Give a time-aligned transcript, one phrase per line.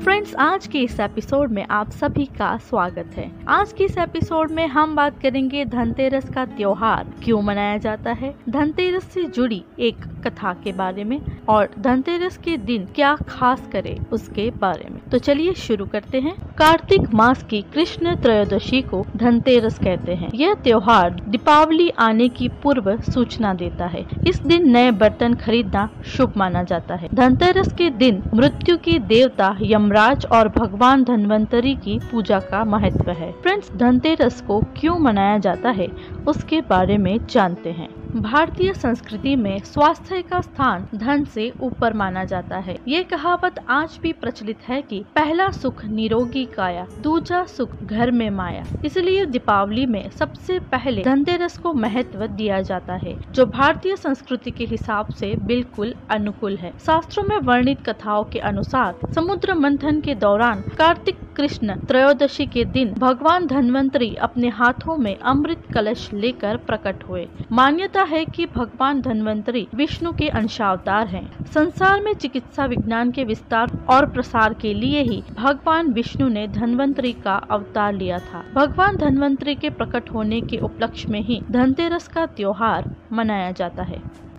[0.00, 4.50] Friends आज के इस एपिसोड में आप सभी का स्वागत है। आज के इस एपिसोड
[4.50, 8.34] में हम बात करेंगे धनतेरस का त्योहार। क्यों मनाया जाता है?
[8.48, 13.98] धनतेरस से जुड़ी एक कथा के बारे में और धनतेरस के दिन क्या खास करे
[14.12, 19.78] उसके बारे में। तो चलिए शुरू करते हैं। कार्तिक मास की कृष्ण त्रयोदशी को धनतेरस
[19.78, 25.34] कहते हैं। यह त्योहार दीपावली आने की पूर्व सूचना देता है। इस दिन नए बर्तन
[25.34, 31.74] खरीदना शुभ माना जाता है। धनतेरस के दिन मृत्यु के देवता यमराज और भगवान धनवंतरी
[31.74, 35.88] की पूजा का महत्व है। फ्रेंड्स धनतेरस को क्यों मनाया जाता है,
[36.28, 42.24] उसके बारे में जानते हैं। भारतीय संस्कृति में स्वास्थ्य का स्थान धन से ऊपर माना
[42.24, 47.76] जाता है। ये कहावत आज भी प्रचलित है कि पहला सुख निरोगी काया दूसरा सुख
[47.84, 53.46] घर में माया। इसलिए दीपावली में सबसे पहले धनतेरस को महत्व दिया जाता है, जो
[53.46, 59.54] भारतीय संस्कृति के हिसाब से बिल्कुल अनुकूल है। शास्त्रों में वर्णित कथाओं के अनुसार समुद्र
[59.54, 66.12] मंथन के दौरान कार्तिक कृष्ण त्रयोदशी के दिन भगवान धनवंतरी अपने हाथों में अमृत कलश
[66.14, 72.64] लेकर प्रकट हुए। मान्यता है कि भगवान धनवंतरी विष्णु के अंशावतार हैं। संसार में चिकित्सा
[72.64, 78.18] विज्ञान के विस्तार और प्रसार के लिए ही भगवान विष्णु ने धनवंतरी का अवतार लिया
[78.18, 83.82] था। भगवान धनवंतरी के प्रकट होने के उपलक्ष्य में ही धनतेरस का त्योहार मनाया जाता
[83.82, 84.29] है।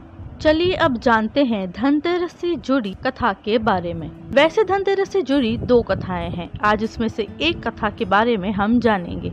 [0.41, 5.57] चलिए अब जानते हैं धनतेरस से जुड़ी कथा के बारे में। वैसे धनतेरस से जुड़ी
[5.57, 9.31] दो कथाएँ हैं। आज इसमें से एक कथा के बारे में हम जानेंगे।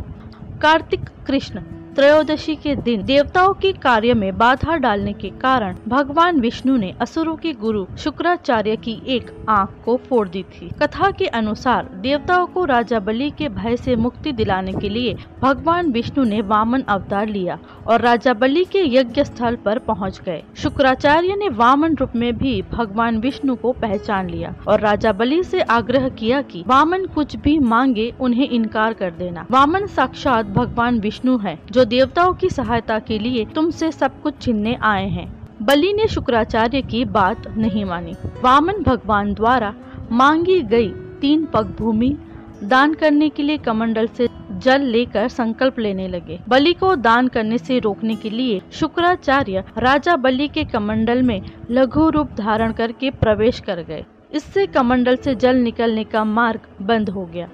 [0.62, 6.76] कार्तिक कृष्ण। त्रयोदशी के दिन देवताओं के कार्य में बाधा डालने के कारण भगवान विष्णु
[6.76, 11.88] ने असुरों के गुरु शुक्राचार्य की एक आँख को फोड़ दी थी। कथा के अनुसार
[12.02, 16.82] देवताओं को राजा बलि के भय से मुक्ति दिलाने के लिए भगवान विष्णु ने वामन
[16.88, 22.16] अवतार लिया और राजा बलि के यज्ञ स्थल पर पहुँच गए। शुक्राचार्य ने वामन रूप
[22.16, 27.06] में भी भगवान विष्णु को पहचान लिया और राजा बलि से आग्रह किया कि वामन
[27.06, 32.48] कुछ भी मांगे उन्हें इनकार कर देना। वामन साक्षात भगवान विष्णु है, जो देवताओं की
[32.50, 35.26] सहायता के लिए तुमसे सब कुछ छीनने आए हैं।
[35.62, 38.12] बलि ने शुक्राचार्य की बात नहीं मानी।
[38.44, 39.74] वामन भगवान द्वारा
[40.12, 40.88] मांगी गई
[41.20, 42.16] तीन पग भूमि
[42.64, 47.58] दान करने के लिए कमंडल से जल लेकर संकल्प लेने लगे। बलि को दान करने
[47.58, 53.60] से रोकने के लिए शुक्राचार्य राजा बलि के कमंडल में लघु रूप धारण करके प्रवेश
[53.60, 57.48] कर गए। इससे कमंडल से जल निकलने का मार्ग बंद हो गया।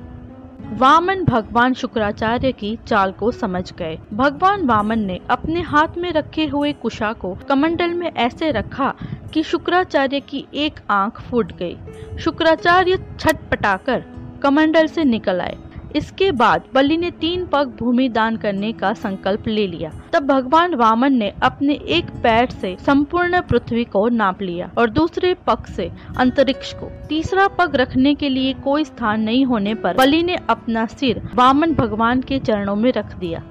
[0.72, 6.46] वामन भगवान शुक्राचार्य की चाल को समझ गए। भगवान वामन ने अपने हाथ में रखे
[6.46, 8.94] हुए कुशा को कमंडल में ऐसे रखा
[9.32, 11.76] कि शुक्राचार्य की एक आँख फूट गई।
[12.18, 14.04] शुक्राचार्य छटपटाकर
[14.42, 15.56] कमंडल से निकल आए।
[15.96, 20.74] इसके बाद बलि ने तीन पग भूमि दान करने का संकल्प ले लिया। तब भगवान
[20.74, 25.90] वामन ने अपने एक पैर से संपूर्ण पृथ्वी को नाप लिया और दूसरे पग से
[26.18, 30.86] अंतरिक्ष को। तीसरा पग रखने के लिए कोई स्थान नहीं होने पर बलि ने अपना
[30.86, 33.42] सिर वामन भगवान के चरणों में रख दिया।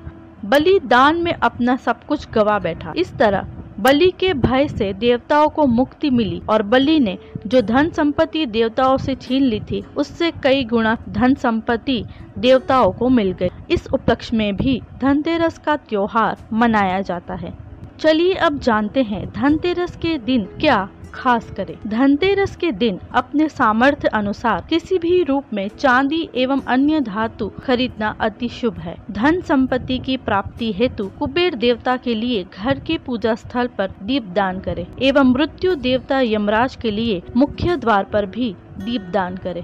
[0.46, 3.48] बलि दान में अपना सब कुछ गवा बैठा। इस तरह
[3.84, 7.18] बलि के भय से देवताओं को मुक्ति मिली और बलि ने
[7.48, 12.04] जो धन संपत्ति देवताओं से छीन ली थी, उससे कई गुणा धन संपत्ति
[12.38, 17.54] देवताओं को मिल गई। इस उपलक्ष्य में भी धनतेरस का त्योहार मनाया जाता है।
[18.00, 24.08] चलिए अब जानते हैं धनतेरस के दिन क्या खास करें। धनतेरस के दिन अपने सामर्थ्य
[24.14, 29.98] अनुसार किसी भी रूप में चांदी एवं अन्य धातु खरीदना अति शुभ है। धन संपत्ति
[30.00, 34.86] की प्राप्ति हेतु कुबेर देवता के लिए घर के पूजा स्थल पर दीप दान करें
[35.02, 39.64] एवं मृत्यु देवता यमराज के लिए मुख्य द्वार पर भी दीप दान करें।